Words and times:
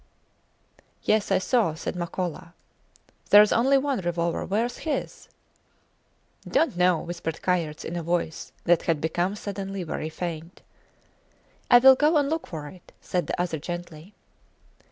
Yes, 1.03 1.31
I 1.31 1.37
saw, 1.37 1.75
said 1.75 1.93
Makola. 1.95 2.53
There 3.29 3.43
is 3.43 3.53
only 3.53 3.77
one 3.77 3.99
revolver; 3.99 4.43
wheres 4.47 4.79
his? 4.79 5.29
Dont 6.49 6.75
know, 6.75 6.97
whispered 7.01 7.43
Kayerts 7.43 7.85
in 7.85 7.95
a 7.95 8.01
voice 8.01 8.51
that 8.63 8.81
had 8.89 8.99
become 8.99 9.35
suddenly 9.35 9.83
very 9.83 10.09
faint. 10.09 10.63
I 11.69 11.77
will 11.77 11.93
go 11.93 12.17
and 12.17 12.31
look 12.31 12.47
for 12.47 12.67
it, 12.67 12.93
said 12.99 13.27
the 13.27 13.39
other, 13.39 13.59
gently. 13.59 14.15